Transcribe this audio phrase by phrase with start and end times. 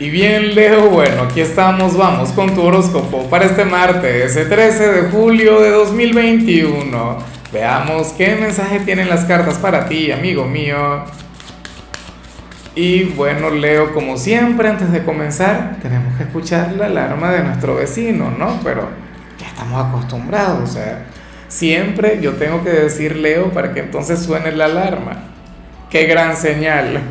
[0.00, 4.92] Y bien, Leo, bueno, aquí estamos, vamos con tu horóscopo para este martes, el 13
[4.92, 7.18] de julio de 2021.
[7.52, 11.04] Veamos qué mensaje tienen las cartas para ti, amigo mío.
[12.74, 17.74] Y bueno, Leo, como siempre, antes de comenzar, tenemos que escuchar la alarma de nuestro
[17.74, 18.58] vecino, ¿no?
[18.64, 18.88] Pero
[19.38, 21.04] ya estamos acostumbrados, o sea,
[21.48, 25.24] siempre yo tengo que decir Leo para que entonces suene la alarma.
[25.90, 27.02] Qué gran señal.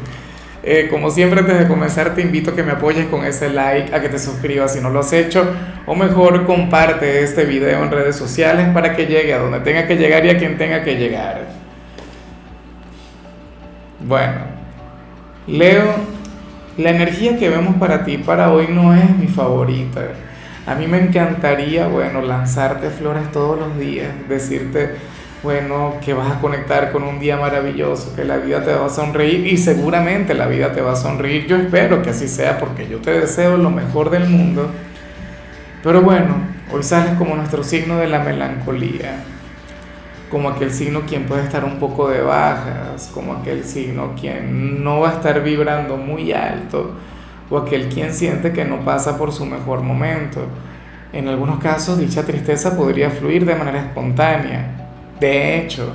[0.62, 3.96] Eh, como siempre, antes de comenzar, te invito a que me apoyes con ese like,
[3.96, 5.48] a que te suscribas si no lo has hecho,
[5.86, 9.96] o mejor comparte este video en redes sociales para que llegue a donde tenga que
[9.96, 11.44] llegar y a quien tenga que llegar.
[14.02, 14.42] Bueno,
[15.48, 15.96] Leo,
[16.78, 20.02] la energía que vemos para ti para hoy no es mi favorita.
[20.66, 24.96] A mí me encantaría, bueno, lanzarte flores todos los días, decirte
[25.42, 28.90] bueno, que vas a conectar con un día maravilloso, que la vida te va a
[28.90, 31.48] sonreír y seguramente la vida te va a sonreír.
[31.48, 34.70] Yo espero que así sea porque yo te deseo lo mejor del mundo.
[35.82, 36.36] Pero bueno,
[36.74, 39.24] hoy sales como nuestro signo de la melancolía,
[40.30, 45.00] como aquel signo quien puede estar un poco de bajas, como aquel signo quien no
[45.00, 46.96] va a estar vibrando muy alto,
[47.50, 50.42] o aquel quien siente que no pasa por su mejor momento.
[51.14, 54.89] En algunos casos dicha tristeza podría fluir de manera espontánea,
[55.20, 55.94] de hecho,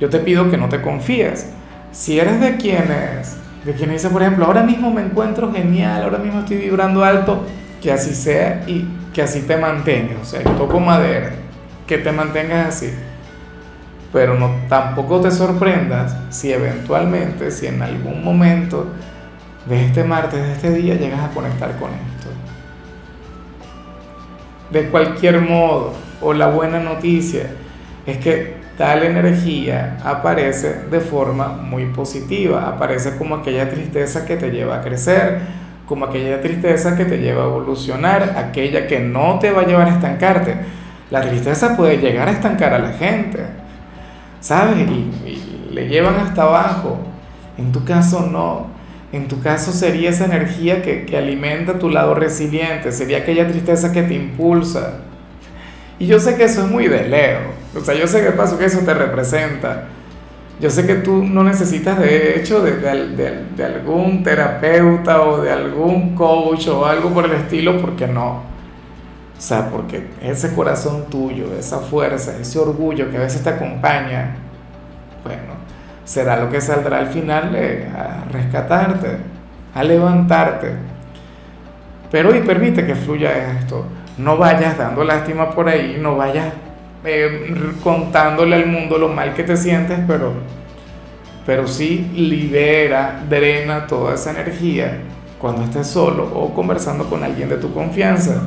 [0.00, 1.50] yo te pido que no te confíes.
[1.92, 6.18] Si eres de quienes, de quienes dice, por ejemplo, ahora mismo me encuentro genial, ahora
[6.18, 7.44] mismo estoy vibrando alto,
[7.80, 10.18] que así sea y que así te mantengas.
[10.20, 11.32] O sea, toco madera,
[11.86, 12.92] que te mantengas así.
[14.12, 18.86] Pero no, tampoco te sorprendas si eventualmente, si en algún momento
[19.66, 22.28] de este martes, de este día, llegas a conectar con esto.
[24.70, 27.50] De cualquier modo, o la buena noticia,
[28.08, 34.50] es que tal energía aparece de forma muy positiva, aparece como aquella tristeza que te
[34.50, 35.40] lleva a crecer,
[35.86, 39.88] como aquella tristeza que te lleva a evolucionar, aquella que no te va a llevar
[39.88, 40.56] a estancarte.
[41.10, 43.44] La tristeza puede llegar a estancar a la gente,
[44.40, 44.78] ¿sabes?
[44.88, 46.98] Y, le llevan hasta abajo.
[47.58, 48.68] En tu caso no.
[49.12, 53.92] En tu caso sería esa energía que, que alimenta tu lado resiliente, sería aquella tristeza
[53.92, 55.07] que te impulsa.
[55.98, 57.40] Y yo sé que eso es muy de Leo.
[57.76, 59.84] O sea, yo sé que paso que eso te representa.
[60.60, 65.52] Yo sé que tú no necesitas de hecho de, de, de, algún terapeuta o de
[65.52, 68.42] algún coach o algo por el estilo, porque no.
[69.38, 74.34] O sea, porque ese corazón tuyo, esa fuerza, ese orgullo que a veces te acompaña,
[75.22, 75.54] bueno,
[76.04, 77.54] será lo que saldrá al final
[77.96, 79.18] a rescatarte,
[79.74, 80.72] a levantarte.
[82.10, 83.84] Pero hoy permite que fluya esto.
[84.18, 86.52] No vayas dando lástima por ahí, no vayas
[87.04, 90.32] eh, contándole al mundo lo mal que te sientes, pero,
[91.46, 94.98] pero sí libera, drena toda esa energía
[95.38, 98.42] cuando estés solo o conversando con alguien de tu confianza.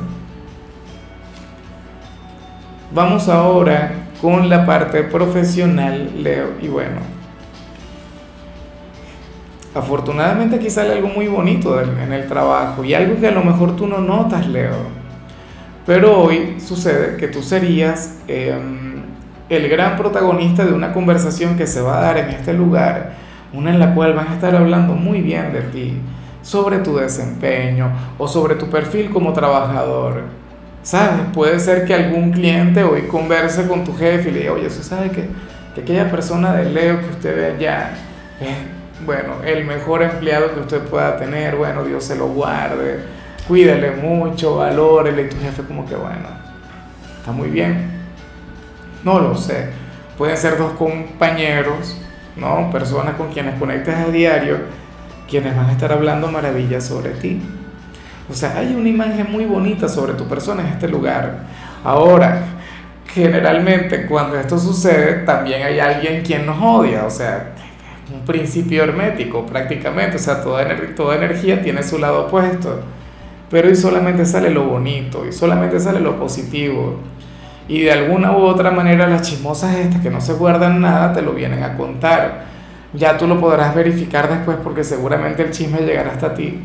[2.94, 7.00] Vamos ahora con la parte profesional, Leo, y bueno,
[9.74, 13.74] afortunadamente aquí sale algo muy bonito en el trabajo y algo que a lo mejor
[13.74, 15.01] tú no notas, Leo
[15.84, 19.02] pero hoy sucede que tú serías em,
[19.48, 23.14] el gran protagonista de una conversación que se va a dar en este lugar,
[23.52, 26.00] una en la cual van a estar hablando muy bien de ti,
[26.42, 30.22] sobre tu desempeño o sobre tu perfil como trabajador.
[30.82, 31.26] ¿Sabes?
[31.32, 34.82] Puede ser que algún cliente hoy converse con tu jefe y le diga, oye, ¿usted
[34.82, 35.28] sabe que,
[35.74, 37.92] que aquella persona de Leo que usted ve allá
[38.40, 43.00] es, bueno, el mejor empleado que usted pueda tener, bueno, Dios se lo guarde
[43.46, 46.28] cuídele mucho, valórele, y tu jefe como que bueno,
[47.18, 47.90] está muy bien.
[49.04, 49.70] No lo sé.
[50.16, 51.96] Pueden ser dos compañeros,
[52.36, 52.70] ¿no?
[52.70, 54.58] Personas con quienes conectas a diario,
[55.28, 57.40] quienes van a estar hablando maravillas sobre ti.
[58.30, 61.40] O sea, hay una imagen muy bonita sobre tu persona en este lugar.
[61.82, 62.44] Ahora,
[63.12, 67.52] generalmente cuando esto sucede, también hay alguien quien nos odia, o sea,
[68.14, 70.64] un principio hermético prácticamente, o sea, toda,
[70.94, 72.82] toda energía tiene su lado opuesto
[73.52, 76.96] pero hoy solamente sale lo bonito, y solamente sale lo positivo.
[77.68, 81.20] Y de alguna u otra manera las chismosas estas que no se guardan nada te
[81.20, 82.44] lo vienen a contar.
[82.94, 86.62] Ya tú lo podrás verificar después porque seguramente el chisme llegará hasta ti.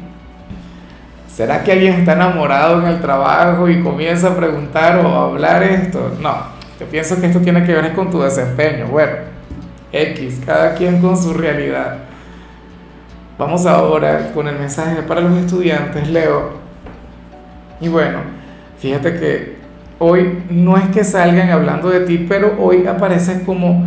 [1.27, 5.63] ¿Será que alguien está enamorado en el trabajo y comienza a preguntar o a hablar
[5.63, 6.13] esto?
[6.21, 6.35] No,
[6.79, 8.87] yo pienso que esto tiene que ver con tu desempeño.
[8.87, 9.13] Bueno,
[9.91, 11.97] X, cada quien con su realidad.
[13.37, 16.66] Vamos ahora con el mensaje para los estudiantes, Leo.
[17.79, 18.19] Y bueno,
[18.79, 19.57] fíjate que
[19.99, 23.85] hoy no es que salgan hablando de ti, pero hoy apareces como,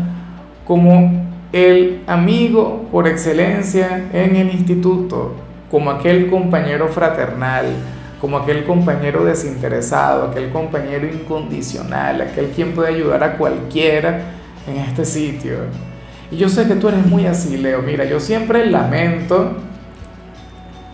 [0.67, 5.35] como el amigo por excelencia en el instituto.
[5.71, 7.67] como aquel compañero fraternal,
[8.21, 14.21] como aquel compañero desinteresado, aquel compañero incondicional, aquel quien puede ayudar a cualquiera
[14.67, 15.59] en este sitio.
[16.29, 17.83] Y yo sé que tú eres muy así, Leo.
[17.83, 19.53] Mira, yo siempre lamento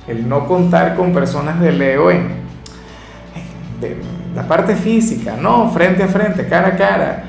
[0.07, 2.46] el no contar con personas de Leo en,
[4.35, 7.25] la parte física, no frente a frente, cara a cara.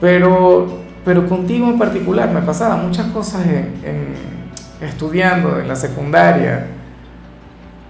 [0.00, 4.14] Pero, pero contigo en particular me pasaba muchas cosas en,
[4.80, 6.66] estudiando en la secundaria.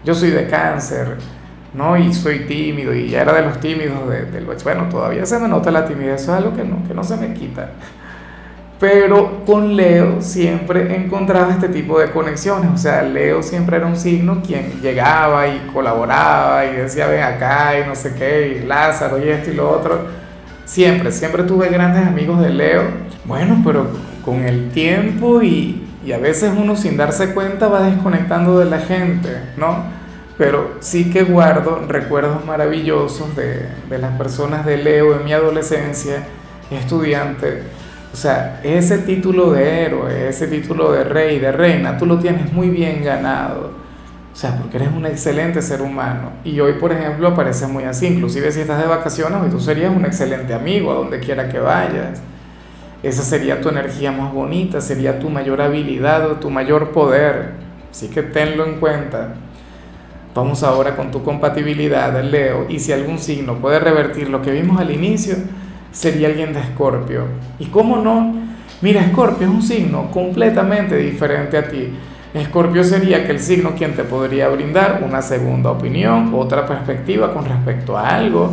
[0.04, 1.18] Yo soy de cáncer,
[1.74, 1.96] ¿no?
[1.96, 5.70] Y soy tímido y ya era de los tímidos del Bueno, todavía se me nota
[5.70, 7.70] la timidez, eso es algo que no, que no se me quita.
[8.80, 13.94] Pero con Leo siempre encontraba este tipo de conexiones, o sea, Leo siempre era un
[13.94, 19.22] signo quien llegaba y colaboraba y decía ven acá y no sé qué, y Lázaro
[19.22, 20.06] y esto y lo otro.
[20.64, 22.84] Siempre, siempre tuve grandes amigos de Leo.
[23.26, 23.86] Bueno, pero
[24.24, 28.78] con el tiempo y, y a veces uno sin darse cuenta va desconectando de la
[28.78, 29.84] gente, ¿no?
[30.38, 36.22] Pero sí que guardo recuerdos maravillosos de, de las personas de Leo en mi adolescencia,
[36.70, 37.62] estudiante
[38.12, 42.52] o sea, ese título de héroe, ese título de rey, de reina, tú lo tienes
[42.52, 43.70] muy bien ganado.
[44.32, 46.32] O sea, porque eres un excelente ser humano.
[46.44, 48.06] Y hoy, por ejemplo, parece muy así.
[48.06, 51.58] Inclusive si estás de vacaciones, hoy tú serías un excelente amigo a donde quiera que
[51.58, 52.20] vayas.
[53.02, 57.52] Esa sería tu energía más bonita, sería tu mayor habilidad o tu mayor poder.
[57.90, 59.34] Así que tenlo en cuenta.
[60.34, 62.66] Vamos ahora con tu compatibilidad, Leo.
[62.68, 65.36] Y si algún signo puede revertir lo que vimos al inicio,
[65.92, 67.24] sería alguien de Escorpio.
[67.58, 68.34] ¿Y cómo no?
[68.80, 71.92] Mira, Escorpio es un signo completamente diferente a ti.
[72.32, 77.96] Escorpio sería aquel signo quien te podría brindar una segunda opinión, otra perspectiva con respecto
[77.96, 78.52] a algo.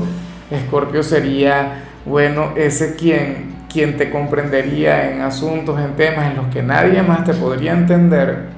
[0.50, 6.63] Escorpio sería, bueno, ese quien, quien te comprendería en asuntos, en temas en los que
[6.63, 8.57] nadie más te podría entender.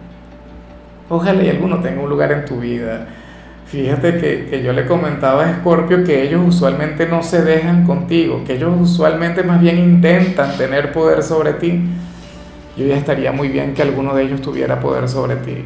[1.10, 3.08] Ojalá y alguno tenga un lugar en tu vida
[3.72, 4.18] Fíjate
[4.50, 8.74] que, yo le comentaba a Scorpio que ellos usualmente no se dejan contigo, que ellos
[8.80, 11.80] usualmente más bien intentan tener poder sobre ti.
[12.76, 15.66] Yo ya estaría muy bien que alguno de ellos tuviera poder sobre ti.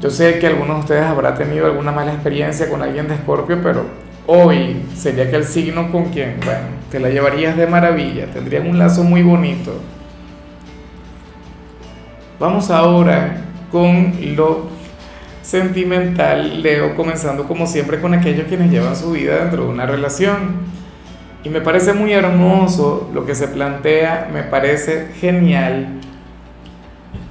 [0.00, 3.60] Yo sé que algunos de ustedes habrá tenido alguna mala experiencia con alguien de Escorpio,
[3.62, 3.84] pero
[4.26, 8.76] hoy sería que el signo con quien, bueno, te la llevarías de maravilla, tendrían un
[8.76, 9.72] lazo muy bonito.
[12.40, 13.36] Vamos ahora
[13.70, 14.73] con lo
[15.44, 20.74] sentimental, Leo, comenzando como siempre con aquellos quienes llevan su vida dentro de una relación.
[21.44, 26.00] Y me parece muy hermoso lo que se plantea, me parece genial.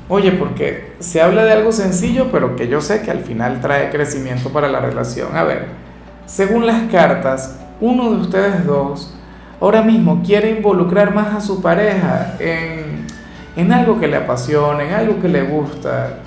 [0.07, 3.89] Oye, porque se habla de algo sencillo, pero que yo sé que al final trae
[3.89, 5.35] crecimiento para la relación.
[5.35, 5.65] A ver,
[6.27, 9.17] según las cartas, uno de ustedes dos
[9.59, 13.07] ahora mismo quiere involucrar más a su pareja en,
[13.55, 16.19] en algo que le apasiona, en algo que le gusta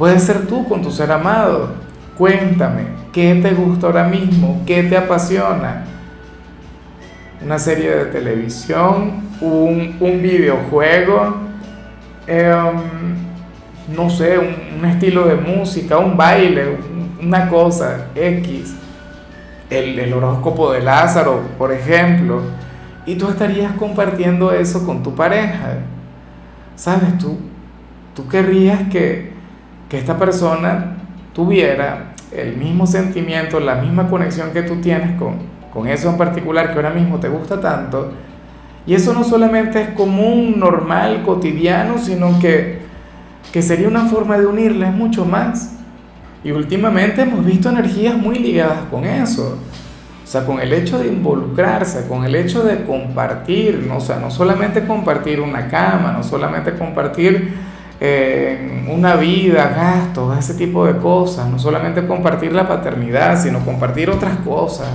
[0.00, 1.74] Puede ser tú con tu ser amado.
[2.16, 4.62] Cuéntame, ¿qué te gusta ahora mismo?
[4.64, 5.84] ¿Qué te apasiona?
[7.44, 11.36] Una serie de televisión, un, videojuego,
[12.26, 12.76] em,
[13.94, 16.78] no sé, un, estilo de música, un baile,
[17.22, 18.74] una cosa X.
[19.68, 22.40] El, el horóscopo de Lázaro, por ejemplo.
[23.04, 25.74] Y tú estarías compartiendo eso con tu pareja.
[26.74, 27.18] ¿Sabes?
[27.18, 27.36] Tú,
[28.14, 29.29] tú querrías que,
[29.90, 30.96] que esta persona
[31.34, 35.34] tuviera el mismo sentimiento, la misma conexión que tú tienes con,
[35.74, 38.12] con eso en particular que ahora mismo te gusta tanto.
[38.86, 42.78] Y eso no solamente es común, normal, cotidiano, sino que,
[43.52, 45.76] que sería una forma de unirles mucho más.
[46.42, 49.58] Y últimamente hemos visto energías muy ligadas con eso.
[50.24, 53.96] O sea, con el hecho de involucrarse, con el hecho de compartir, ¿no?
[53.96, 57.52] o sea, no solamente compartir una cama, no solamente compartir
[58.00, 61.48] una vida, gastos, ese tipo de cosas.
[61.48, 64.88] No solamente compartir la paternidad, sino compartir otras cosas.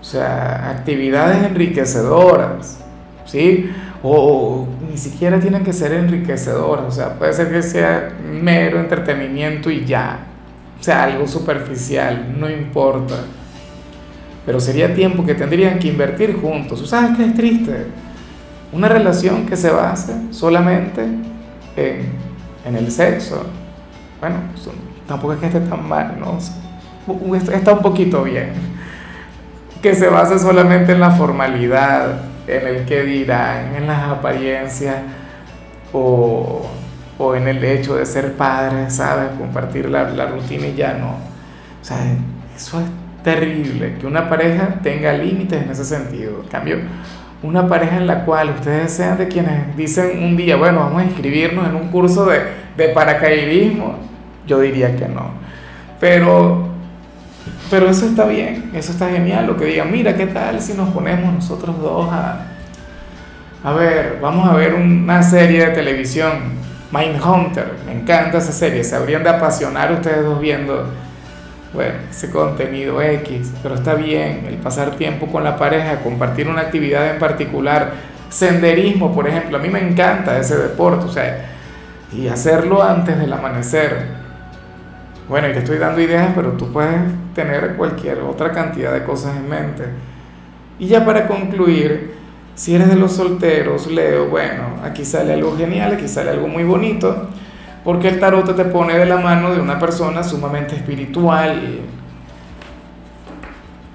[0.00, 2.80] O sea, actividades enriquecedoras,
[3.24, 3.70] ¿sí?
[4.02, 9.70] O, ni siquiera tienen que ser enriquecedoras, o sea, puede ser que sea mero entretenimiento
[9.70, 10.26] y ya.
[10.78, 13.14] O sea, algo superficial, no importa.
[14.44, 16.86] Pero sería tiempo que tendrían que invertir juntos.
[16.88, 17.86] ¿Sabes qué es triste?
[18.72, 21.06] Una relación que se base solamente
[21.76, 23.44] en, el sexo.
[24.20, 24.36] Bueno,
[25.06, 26.38] tampoco es que esté tan mal, ¿no?
[27.36, 28.52] Está un poquito bien.
[29.80, 34.96] Que se base solamente en la formalidad, en el que dirán, en las apariencias
[35.92, 36.66] o,
[37.18, 39.30] o en el hecho de ser padre, ¿sabes?
[39.38, 41.10] Compartir la, la rutina y ya no.
[41.10, 41.98] O sea,
[42.54, 42.86] eso es
[43.22, 46.42] terrible, que una pareja tenga límites en ese sentido.
[46.42, 46.78] En cambio,
[47.42, 51.04] una pareja en la cual ustedes sean de quienes dicen un día, bueno, vamos a
[51.04, 52.40] inscribirnos en un curso de,
[52.76, 53.96] de paracaidismo.
[54.46, 55.30] yo diría que no.
[55.98, 56.68] Pero,
[57.70, 60.90] pero eso está bien, eso está genial, lo que digan, mira, ¿qué tal si nos
[60.90, 62.46] ponemos nosotros dos a...
[63.64, 66.32] A ver, vamos a ver una serie de televisión,
[66.90, 70.88] Mindhunter, me encanta esa serie, se habrían de apasionar ustedes dos viendo,
[71.72, 76.62] bueno, ese contenido X, pero está bien el pasar tiempo con la pareja, compartir una
[76.62, 77.92] actividad en particular,
[78.28, 81.46] senderismo, por ejemplo, a mí me encanta ese deporte, o sea,
[82.12, 84.22] y hacerlo antes del amanecer.
[85.28, 87.00] Bueno, y te estoy dando ideas, pero tú puedes
[87.34, 89.84] tener cualquier otra cantidad de cosas en mente.
[90.78, 92.12] Y ya para concluir,
[92.54, 96.64] si eres de los solteros, Leo, bueno, aquí sale algo genial, aquí sale algo muy
[96.64, 97.28] bonito,
[97.84, 101.80] porque el tarot te pone de la mano de una persona sumamente espiritual,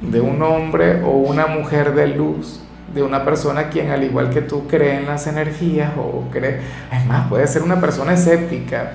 [0.02, 2.62] de un hombre o una mujer de luz,
[2.94, 6.60] de una persona quien al igual que tú cree en las energías o cree,
[6.92, 8.94] es más, puede ser una persona escéptica.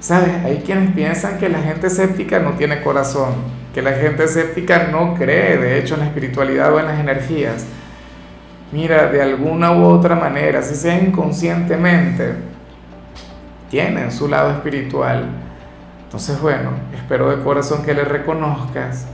[0.00, 0.44] ¿Sabes?
[0.44, 3.34] Hay quienes piensan que la gente escéptica no tiene corazón,
[3.72, 7.66] que la gente escéptica no cree de hecho en la espiritualidad o en las energías
[8.72, 12.32] mira, de alguna u otra manera, si sea inconscientemente,
[13.72, 15.24] tienen su lado espiritual.
[16.04, 19.06] Entonces, bueno, espero de corazón que le reconozcas,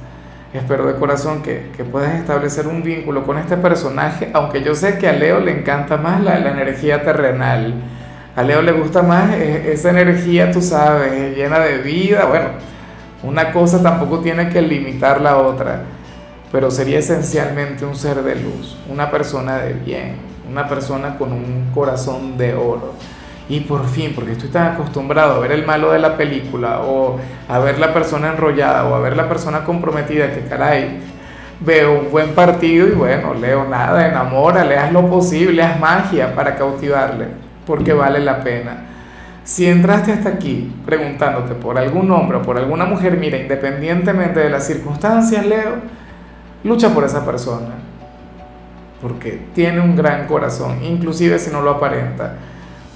[0.52, 4.98] espero de corazón que, que, puedas establecer un vínculo con este personaje, aunque yo sé
[4.98, 7.72] que a Leo le encanta más la, la energía terrenal.
[8.34, 12.26] A Leo le gusta más eh, esa energía, tú sabes, llena de vida.
[12.26, 12.48] Bueno,
[13.22, 15.84] una cosa tampoco tiene que limitar la otra
[16.50, 20.16] pero sería esencialmente un ser de luz, una persona de bien,
[20.50, 22.94] una persona con un corazón de oro.
[23.48, 27.18] Y por fin, porque estoy tan acostumbrado a ver el malo de la película o
[27.48, 31.00] a ver la persona enrollada o a ver la persona comprometida que caray,
[31.60, 36.56] veo un buen partido y bueno, leo nada, enamórale, haz lo posible, haz magia para
[36.56, 37.26] cautivarle,
[37.66, 38.84] porque vale la pena.
[39.44, 44.50] Si entraste hasta aquí preguntándote por algún hombre o por alguna mujer, mira, independientemente de
[44.50, 45.76] las circunstancias, Leo,
[46.64, 47.68] Lucha por esa persona,
[49.00, 52.34] porque tiene un gran corazón, inclusive si no lo aparenta.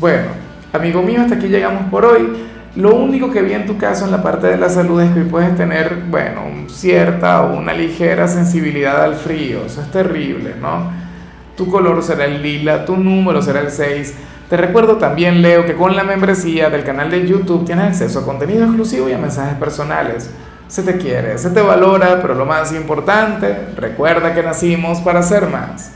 [0.03, 0.31] Bueno,
[0.73, 2.29] amigo mío, hasta aquí llegamos por hoy.
[2.75, 5.21] Lo único que vi en tu caso en la parte de la salud es que
[5.21, 9.65] puedes tener, bueno, cierta o una ligera sensibilidad al frío.
[9.65, 10.91] Eso es terrible, ¿no?
[11.57, 14.15] Tu color será el lila, tu número será el 6.
[14.51, 18.25] Te recuerdo también, Leo, que con la membresía del canal de YouTube tienes acceso a
[18.25, 20.31] contenido exclusivo y a mensajes personales
[20.67, 25.47] se te quiere, se te valora, pero lo más importante, recuerda que nacimos para ser
[25.47, 25.93] más.